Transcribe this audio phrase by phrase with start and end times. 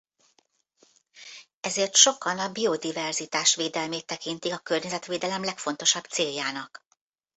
[1.59, 6.83] Ezért sokan a biodiverzitás védelmét tekintik a környezetvédelem legfontosabb céljának.